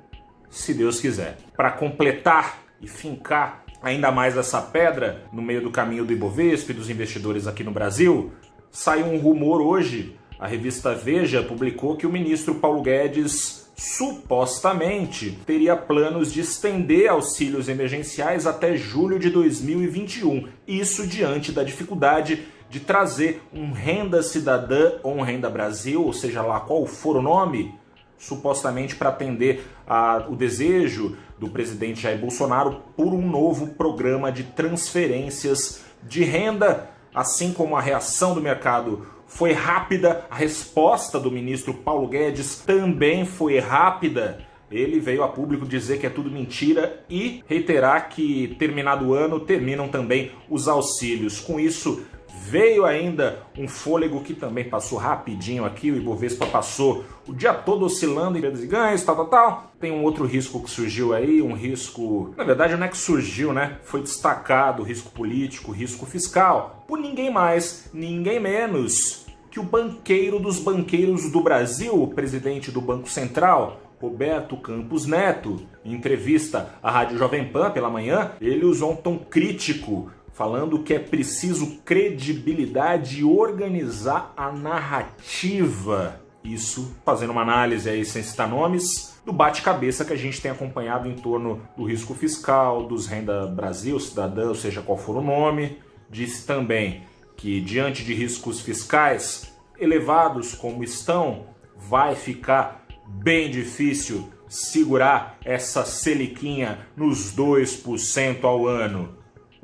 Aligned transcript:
se 0.48 0.72
Deus 0.74 1.00
quiser. 1.00 1.38
Para 1.56 1.72
completar 1.72 2.62
e 2.80 2.86
fincar 2.86 3.64
ainda 3.82 4.10
mais 4.10 4.36
essa 4.36 4.60
pedra 4.60 5.24
no 5.32 5.42
meio 5.42 5.62
do 5.62 5.70
caminho 5.70 6.04
do 6.04 6.12
Ibovespa 6.12 6.72
e 6.72 6.74
dos 6.74 6.88
investidores 6.88 7.46
aqui 7.46 7.62
no 7.62 7.70
Brasil, 7.70 8.32
Saiu 8.70 9.06
um 9.06 9.18
rumor 9.18 9.60
hoje, 9.60 10.16
a 10.38 10.46
revista 10.46 10.94
Veja 10.94 11.42
publicou 11.42 11.96
que 11.96 12.06
o 12.06 12.12
ministro 12.12 12.56
Paulo 12.56 12.82
Guedes 12.82 13.66
supostamente 13.76 15.38
teria 15.44 15.76
planos 15.76 16.32
de 16.32 16.40
estender 16.40 17.10
auxílios 17.10 17.68
emergenciais 17.68 18.46
até 18.46 18.76
julho 18.76 19.18
de 19.18 19.28
2021. 19.28 20.48
Isso 20.66 21.06
diante 21.06 21.52
da 21.52 21.62
dificuldade 21.62 22.46
de 22.70 22.80
trazer 22.80 23.42
um 23.52 23.72
renda 23.72 24.22
cidadã 24.22 24.92
ou 25.02 25.16
um 25.16 25.22
renda 25.22 25.48
Brasil, 25.50 26.04
ou 26.04 26.12
seja 26.12 26.42
lá 26.42 26.58
qual 26.60 26.86
for 26.86 27.16
o 27.16 27.22
nome, 27.22 27.74
supostamente 28.18 28.96
para 28.96 29.10
atender 29.10 29.64
a, 29.86 30.26
o 30.28 30.34
desejo 30.34 31.16
do 31.38 31.50
presidente 31.50 32.00
Jair 32.00 32.18
Bolsonaro 32.18 32.82
por 32.96 33.12
um 33.12 33.28
novo 33.28 33.68
programa 33.68 34.32
de 34.32 34.44
transferências 34.44 35.82
de 36.02 36.24
renda 36.24 36.90
Assim 37.16 37.50
como 37.54 37.74
a 37.74 37.80
reação 37.80 38.34
do 38.34 38.42
mercado 38.42 39.06
foi 39.26 39.54
rápida, 39.54 40.26
a 40.30 40.34
resposta 40.34 41.18
do 41.18 41.30
ministro 41.32 41.72
Paulo 41.72 42.06
Guedes 42.06 42.56
também 42.56 43.24
foi 43.24 43.58
rápida. 43.58 44.40
Ele 44.70 45.00
veio 45.00 45.22
a 45.22 45.28
público 45.28 45.64
dizer 45.64 45.98
que 45.98 46.06
é 46.06 46.10
tudo 46.10 46.30
mentira 46.30 47.02
e 47.08 47.42
reiterar 47.48 48.10
que, 48.10 48.54
terminado 48.58 49.06
o 49.06 49.14
ano, 49.14 49.40
terminam 49.40 49.88
também 49.88 50.30
os 50.50 50.68
auxílios. 50.68 51.40
Com 51.40 51.58
isso, 51.58 52.02
Veio 52.38 52.84
ainda 52.84 53.42
um 53.58 53.66
fôlego 53.66 54.20
que 54.20 54.34
também 54.34 54.64
passou 54.64 54.98
rapidinho 54.98 55.64
aqui, 55.64 55.90
o 55.90 55.96
Ibovespa 55.96 56.46
passou 56.46 57.04
o 57.26 57.32
dia 57.32 57.54
todo 57.54 57.84
oscilando 57.84 58.36
em 58.36 58.40
perdas 58.40 58.62
e 58.62 58.66
ganhos, 58.66 59.02
tal, 59.02 59.16
tal, 59.16 59.26
tal. 59.26 59.72
Tem 59.80 59.90
um 59.90 60.04
outro 60.04 60.26
risco 60.26 60.62
que 60.62 60.70
surgiu 60.70 61.14
aí, 61.14 61.40
um 61.40 61.54
risco, 61.54 62.34
na 62.36 62.44
verdade 62.44 62.76
não 62.76 62.86
é 62.86 62.88
que 62.88 62.96
surgiu, 62.96 63.52
né? 63.52 63.78
Foi 63.84 64.00
destacado, 64.02 64.82
risco 64.82 65.10
político, 65.10 65.72
risco 65.72 66.04
fiscal, 66.04 66.84
por 66.86 66.98
ninguém 66.98 67.30
mais, 67.30 67.90
ninguém 67.92 68.38
menos 68.38 69.26
que 69.50 69.58
o 69.58 69.62
banqueiro 69.62 70.38
dos 70.38 70.58
banqueiros 70.60 71.30
do 71.30 71.40
Brasil, 71.40 72.00
o 72.00 72.08
presidente 72.08 72.70
do 72.70 72.80
Banco 72.80 73.08
Central, 73.08 73.80
Roberto 73.98 74.56
Campos 74.58 75.06
Neto, 75.06 75.66
em 75.84 75.94
entrevista 75.94 76.74
à 76.82 76.90
Rádio 76.90 77.16
Jovem 77.16 77.48
Pan 77.48 77.70
pela 77.70 77.88
manhã, 77.88 78.32
ele 78.40 78.66
usou 78.66 78.92
um 78.92 78.96
tom 78.96 79.18
crítico 79.18 80.10
falando 80.36 80.80
que 80.80 80.92
é 80.92 80.98
preciso 80.98 81.78
credibilidade 81.82 83.20
e 83.20 83.24
organizar 83.24 84.34
a 84.36 84.52
narrativa. 84.52 86.20
Isso 86.44 86.94
fazendo 87.06 87.30
uma 87.30 87.40
análise 87.40 87.88
aí 87.88 88.04
sem 88.04 88.22
citar 88.22 88.46
nomes 88.46 89.18
do 89.24 89.32
bate-cabeça 89.32 90.04
que 90.04 90.12
a 90.12 90.16
gente 90.16 90.40
tem 90.42 90.50
acompanhado 90.50 91.08
em 91.08 91.14
torno 91.14 91.62
do 91.74 91.84
risco 91.84 92.14
fiscal, 92.14 92.86
dos 92.86 93.06
renda 93.06 93.46
Brasil, 93.46 93.98
cidadão, 93.98 94.54
seja 94.54 94.82
qual 94.82 94.98
for 94.98 95.16
o 95.16 95.22
nome. 95.22 95.78
Disse 96.10 96.46
também 96.46 97.04
que 97.34 97.58
diante 97.62 98.04
de 98.04 98.12
riscos 98.12 98.60
fiscais 98.60 99.54
elevados 99.78 100.54
como 100.54 100.84
estão, 100.84 101.46
vai 101.74 102.14
ficar 102.14 102.86
bem 103.06 103.50
difícil 103.50 104.30
segurar 104.50 105.38
essa 105.42 105.86
seliquinha 105.86 106.86
nos 106.94 107.34
2% 107.34 108.44
ao 108.44 108.66
ano 108.66 109.15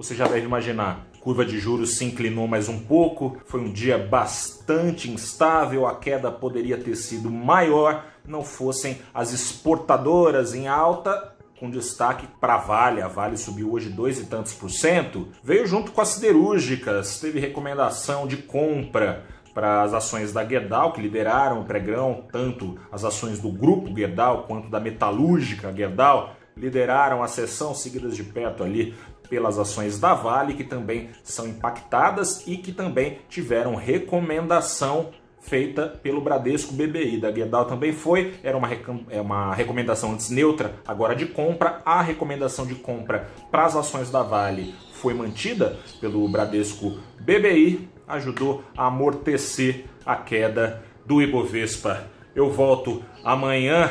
você 0.02 0.14
já 0.14 0.26
deve 0.26 0.46
imaginar. 0.46 1.06
Curva 1.20 1.44
de 1.44 1.58
juros 1.58 1.96
se 1.96 2.04
inclinou 2.04 2.48
mais 2.48 2.68
um 2.68 2.80
pouco, 2.80 3.38
foi 3.46 3.60
um 3.60 3.72
dia 3.72 3.96
bastante 3.96 5.08
instável, 5.08 5.86
a 5.86 5.94
queda 5.94 6.32
poderia 6.32 6.76
ter 6.76 6.96
sido 6.96 7.30
maior, 7.30 8.04
não 8.26 8.42
fossem 8.42 8.98
as 9.14 9.32
exportadoras 9.32 10.54
em 10.54 10.66
alta, 10.66 11.32
com 11.60 11.70
destaque 11.70 12.26
para 12.40 12.54
a 12.54 12.58
Vale. 12.58 13.00
A 13.00 13.06
Vale 13.06 13.36
subiu 13.36 13.72
hoje 13.72 13.88
dois 13.88 14.18
e 14.18 14.26
tantos 14.26 14.52
por 14.52 14.68
cento. 14.68 15.28
Veio 15.44 15.64
junto 15.64 15.92
com 15.92 16.00
as 16.00 16.08
siderúrgicas, 16.08 17.20
teve 17.20 17.38
recomendação 17.38 18.26
de 18.26 18.38
compra 18.38 19.24
para 19.54 19.82
as 19.82 19.94
ações 19.94 20.32
da 20.32 20.44
Gerdau, 20.44 20.92
que 20.92 21.00
lideraram 21.00 21.60
o 21.60 21.64
pregão, 21.64 22.24
tanto 22.32 22.76
as 22.90 23.04
ações 23.04 23.38
do 23.38 23.52
grupo 23.52 23.94
Gerdau 23.94 24.44
quanto 24.48 24.68
da 24.68 24.80
metalúrgica 24.80 25.72
Gerdau 25.72 26.34
lideraram 26.56 27.22
a 27.22 27.28
sessão, 27.28 27.74
seguidas 27.74 28.16
de 28.16 28.24
perto 28.24 28.62
ali 28.62 28.94
pelas 29.32 29.58
ações 29.58 29.98
da 29.98 30.12
Vale, 30.12 30.52
que 30.52 30.62
também 30.62 31.08
são 31.24 31.46
impactadas 31.46 32.46
e 32.46 32.58
que 32.58 32.70
também 32.70 33.20
tiveram 33.30 33.74
recomendação 33.74 35.08
feita 35.40 35.88
pelo 36.02 36.20
Bradesco 36.20 36.74
BBI. 36.74 37.18
Da 37.18 37.30
Guedal 37.30 37.64
também 37.64 37.94
foi, 37.94 38.34
era 38.42 38.58
uma, 38.58 38.68
é 39.08 39.22
uma 39.22 39.54
recomendação 39.54 40.12
antes 40.12 40.28
neutra, 40.28 40.74
agora 40.86 41.16
de 41.16 41.24
compra. 41.24 41.80
A 41.82 42.02
recomendação 42.02 42.66
de 42.66 42.74
compra 42.74 43.26
para 43.50 43.64
as 43.64 43.74
ações 43.74 44.10
da 44.10 44.22
Vale 44.22 44.74
foi 44.92 45.14
mantida 45.14 45.78
pelo 45.98 46.28
Bradesco 46.28 46.98
BBI, 47.18 47.88
ajudou 48.06 48.62
a 48.76 48.88
amortecer 48.88 49.86
a 50.04 50.14
queda 50.14 50.82
do 51.06 51.22
Ibovespa. 51.22 52.06
Eu 52.34 52.50
volto 52.50 53.02
amanhã, 53.24 53.88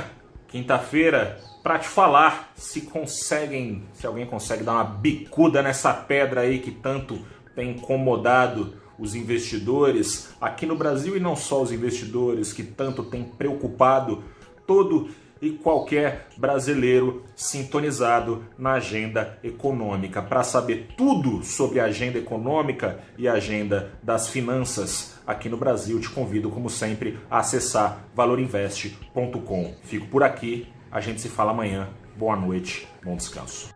quinta-feira, 0.51 1.39
para 1.63 1.80
te 1.80 1.88
falar 1.88 2.51
se 2.56 2.81
conseguem, 2.81 3.83
se 3.94 4.06
alguém 4.06 4.25
consegue 4.25 4.63
dar 4.63 4.74
uma 4.74 4.83
bicuda 4.83 5.63
nessa 5.63 5.94
pedra 5.94 6.42
aí 6.42 6.59
que 6.59 6.71
tanto 6.71 7.19
tem 7.56 7.71
incomodado 7.71 8.74
os 9.00 9.15
investidores 9.15 10.33
aqui 10.39 10.65
no 10.65 10.75
Brasil 10.75 11.18
e 11.18 11.19
não 11.19 11.36
só 11.36 11.62
os 11.62 11.71
investidores 11.71 12.53
que 12.53 12.63
tanto 12.63 13.03
tem 13.03 13.24
preocupado 13.24 14.24
todo 14.68 15.09
e 15.41 15.49
qualquer 15.51 16.27
brasileiro 16.38 17.23
sintonizado 17.35 18.45
na 18.57 18.73
agenda 18.73 19.38
econômica. 19.43 20.21
Para 20.21 20.43
saber 20.43 20.89
tudo 20.95 21.43
sobre 21.43 21.79
a 21.79 21.85
agenda 21.85 22.19
econômica 22.19 22.99
e 23.17 23.27
a 23.27 23.33
agenda 23.33 23.91
das 24.03 24.29
finanças 24.29 25.19
aqui 25.25 25.49
no 25.49 25.57
Brasil, 25.57 25.99
te 25.99 26.09
convido, 26.09 26.49
como 26.49 26.69
sempre, 26.69 27.17
a 27.29 27.39
acessar 27.39 28.05
valorinvest.com. 28.13 29.73
Fico 29.83 30.07
por 30.07 30.23
aqui, 30.23 30.67
a 30.91 31.01
gente 31.01 31.21
se 31.21 31.29
fala 31.29 31.51
amanhã. 31.51 31.89
Boa 32.17 32.35
noite, 32.35 32.87
bom 33.03 33.15
descanso. 33.15 33.73